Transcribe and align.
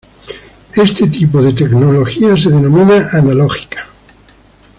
Este 0.75 1.05
tipo 1.09 1.43
de 1.43 1.53
tecnología 1.53 2.35
se 2.35 2.49
denomina 2.49 3.09
analógica. 3.11 3.85